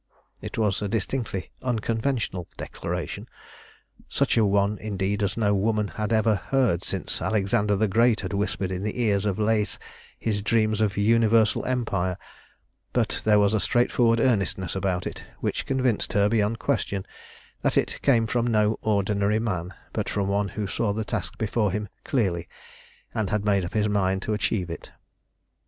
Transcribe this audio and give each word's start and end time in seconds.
It 0.41 0.57
was 0.57 0.81
a 0.81 0.87
distinctly 0.87 1.51
unconventional 1.61 2.47
declaration 2.57 3.29
such 4.09 4.35
a 4.35 4.43
one, 4.43 4.79
indeed, 4.79 5.21
as 5.21 5.37
no 5.37 5.53
woman 5.53 5.89
had 5.89 6.11
ever 6.11 6.33
heard 6.33 6.83
since 6.83 7.21
Alexander 7.21 7.75
the 7.75 7.87
Great 7.87 8.21
had 8.21 8.33
whispered 8.33 8.71
in 8.71 8.81
the 8.81 8.99
ears 8.99 9.27
of 9.27 9.37
Lais 9.37 9.77
his 10.17 10.41
dreams 10.41 10.81
of 10.81 10.97
universal 10.97 11.63
empire, 11.65 12.17
but 12.93 13.21
there 13.25 13.37
was 13.37 13.53
a 13.53 13.59
straightforward 13.59 14.19
earnestness 14.19 14.75
about 14.75 15.05
it 15.05 15.23
which 15.39 15.67
convinced 15.67 16.13
her 16.13 16.27
beyond 16.27 16.57
question 16.57 17.05
that 17.61 17.77
it 17.77 18.01
came 18.01 18.25
from 18.25 18.47
no 18.47 18.79
ordinary 18.81 19.37
man, 19.37 19.71
but 19.93 20.09
from 20.09 20.27
one 20.27 20.47
who 20.47 20.65
saw 20.65 20.91
the 20.93 21.05
task 21.05 21.37
before 21.37 21.69
him 21.71 21.87
clearly, 22.03 22.49
and 23.13 23.29
had 23.29 23.45
made 23.45 23.63
up 23.63 23.75
his 23.75 23.87
mind 23.87 24.23
to 24.23 24.33
achieve 24.33 24.71
it. 24.71 24.89